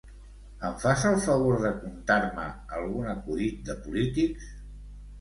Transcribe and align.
Em 0.69 0.71
fas 0.83 1.03
el 1.09 1.17
favor 1.25 1.59
de 1.67 1.71
contar-me 1.83 2.49
algun 2.81 3.13
acudit 3.15 3.65
de 3.71 3.81
polítics? 3.87 4.53